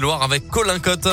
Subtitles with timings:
[0.00, 1.08] Loire avec Colin Cotte.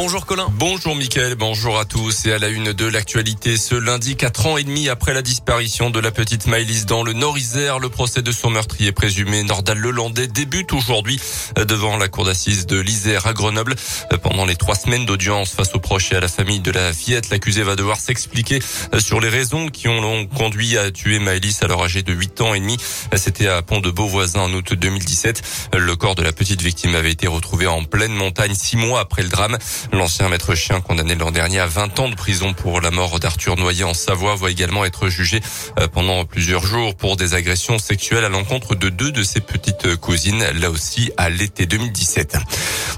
[0.00, 0.46] Bonjour Colin.
[0.52, 4.56] Bonjour Mickaël, bonjour à tous et à la une de l'actualité ce lundi, quatre ans
[4.56, 8.30] et demi après la disparition de la petite Maëlys dans le Nord-Isère, le procès de
[8.30, 11.20] son meurtrier présumé Nordal Lelandais débute aujourd'hui
[11.56, 13.74] devant la cour d'assises de l'Isère à Grenoble.
[14.22, 17.30] Pendant les trois semaines d'audience face aux proches et à la famille de la fillette,
[17.30, 18.60] l'accusé va devoir s'expliquer
[19.00, 22.60] sur les raisons qui ont conduit à tuer Maëlys alors âgée de 8 ans et
[22.60, 22.76] demi.
[23.16, 25.70] C'était à Pont de Beauvoisin en août 2017.
[25.76, 29.24] Le corps de la petite victime avait été retrouvé en pleine montagne six mois après
[29.24, 29.58] le drame.
[29.92, 33.56] L'ancien maître chien condamné l'an dernier à 20 ans de prison pour la mort d'Arthur
[33.56, 35.40] Noyer en Savoie va également être jugé
[35.78, 39.96] euh, pendant plusieurs jours pour des agressions sexuelles à l'encontre de deux de ses petites
[39.96, 42.36] cousines, là aussi à l'été 2017.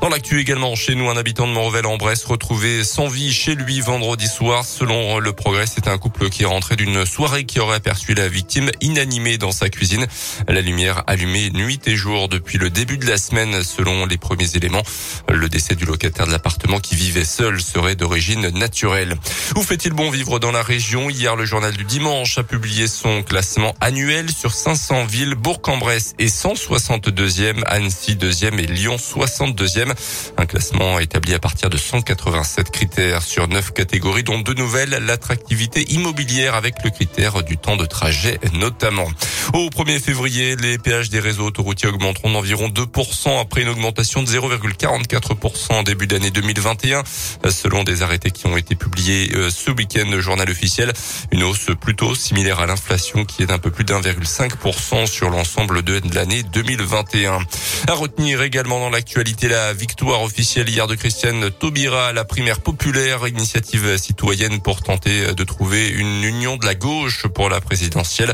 [0.00, 3.54] Dans l'actu également, chez nous, un habitant de Montrevel en Bresse retrouvé sans vie chez
[3.54, 4.64] lui vendredi soir.
[4.64, 8.28] Selon le progrès, c'est un couple qui est rentré d'une soirée qui aurait aperçu la
[8.28, 10.06] victime inanimée dans sa cuisine.
[10.48, 14.56] La lumière allumée nuit et jour depuis le début de la semaine, selon les premiers
[14.56, 14.82] éléments.
[15.28, 19.16] Le décès du locataire de l'appartement qui vivait seul serait d'origine naturelle.
[19.56, 23.22] Où fait-il bon vivre dans la région Hier, le journal du dimanche a publié son
[23.22, 25.34] classement annuel sur 500 villes.
[25.34, 29.92] Bourg-en-Bresse est 162e, Annecy 2e et Lyon 62e.
[30.37, 35.90] Un classement établi à partir de 187 critères sur 9 catégories, dont deux nouvelles, l'attractivité
[35.92, 39.09] immobilière avec le critère du temps de trajet notamment.
[39.52, 44.29] Au 1er février, les péages des réseaux autoroutiers augmenteront d'environ 2% après une augmentation de
[44.29, 47.02] 0,44% en début d'année 2021,
[47.51, 50.93] selon des arrêtés qui ont été publiés euh, ce week-end, journal officiel.
[51.32, 56.01] Une hausse plutôt similaire à l'inflation qui est d'un peu plus d'1,5% sur l'ensemble de
[56.15, 57.40] l'année 2021.
[57.88, 62.60] À retenir également dans l'actualité la victoire officielle hier de Christiane Taubira à la primaire
[62.60, 68.32] populaire, initiative citoyenne pour tenter de trouver une union de la gauche pour la présidentielle.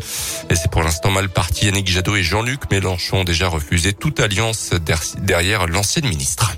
[0.51, 1.67] Et c'est pour l'instant mal parti.
[1.67, 4.71] Yannick Jadot et Jean-Luc Mélenchon ont déjà refusé toute alliance
[5.19, 6.56] derrière l'ancienne ministre.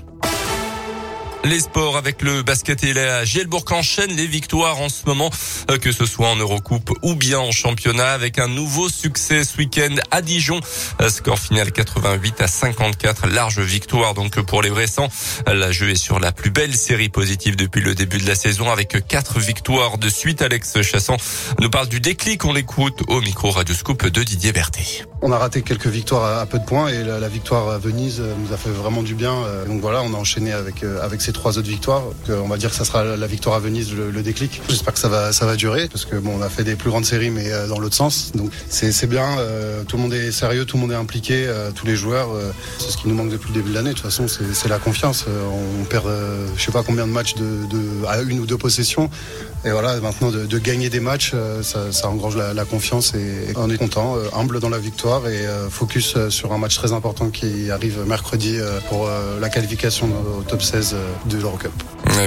[1.45, 5.29] Les sports avec le basket et la Gielbourg enchaîne les victoires en ce moment,
[5.71, 9.57] euh, que ce soit en Eurocoupe ou bien en championnat, avec un nouveau succès ce
[9.57, 10.59] week-end à Dijon.
[10.99, 15.07] Euh, score final 88 à 54, large victoire donc pour les Bressans.
[15.47, 18.69] La jeu est sur la plus belle série positive depuis le début de la saison,
[18.69, 20.41] avec quatre victoires de suite.
[20.41, 21.15] Alex Chasson
[21.61, 22.43] nous parle du déclic.
[22.43, 25.05] On l'écoute au micro Radioscope de Didier Berthet.
[25.21, 28.33] On a raté quelques victoires à peu de points et la, victoire à Venise euh,
[28.37, 29.45] nous a fait vraiment du bien.
[29.67, 32.03] Donc voilà, on a enchaîné avec avec trois autres victoires.
[32.29, 34.61] on va dire que ça sera la victoire à Venise le, déclic.
[34.69, 37.29] J'espère que ça va durer parce que bon on a fait des plus grandes séries
[37.29, 38.31] mais euh, dans l'autre sens.
[38.69, 39.37] C'est bien.
[39.39, 42.29] Euh, tout le monde est sérieux, tout le monde est impliqué, euh, tous les joueurs.
[42.79, 43.89] c'est ce qui nous manque depuis le début de l'année.
[43.89, 45.25] De toute façon c'est la confiance.
[45.81, 46.07] on perd
[46.55, 47.35] je sais pas combien de matchs
[48.07, 49.09] à une ou deux possessions.
[49.65, 53.77] Et voilà maintenant de, gagner des matchs ça, ça engrange la, confiance et, on est
[53.77, 58.57] content, humble dans la victoire et focus sur un match très important qui arrive mercredi
[58.89, 59.09] pour
[59.39, 61.67] la qualification au top 16 de l'Europe.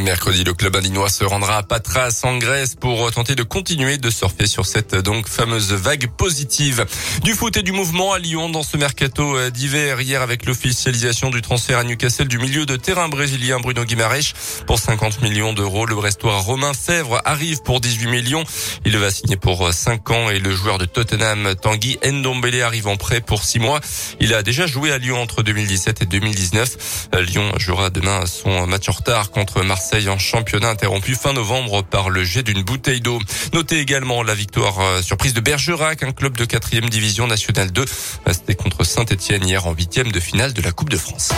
[0.00, 4.10] Mercredi, le club alinois se rendra à Patras en Grèce pour tenter de continuer de
[4.10, 6.86] surfer sur cette donc fameuse vague positive.
[7.22, 11.30] Du foot et du mouvement à Lyon dans ce mercato euh, d'hiver hier avec l'officialisation
[11.30, 14.32] du transfert à Newcastle du milieu de terrain brésilien Bruno Guimaraes
[14.66, 15.84] pour 50 millions d'euros.
[15.84, 18.44] Le Brestois Romain Fèvre arrive pour 18 millions.
[18.84, 22.96] Il va signer pour 5 ans et le joueur de Tottenham Tanguy Ndombele arrive en
[22.96, 23.80] prêt pour 6 mois.
[24.20, 27.08] Il a déjà joué à Lyon entre 2017 et 2019.
[27.14, 31.82] Euh, Lyon jouera demain son match en retard contre Marseille en championnat interrompu fin novembre
[31.82, 33.18] par le jet d'une bouteille d'eau.
[33.52, 37.84] Notez également la victoire euh, surprise de Bergerac, un club de quatrième division nationale 2.
[38.28, 41.30] C'était contre Saint-Etienne hier en huitième de finale de la Coupe de France.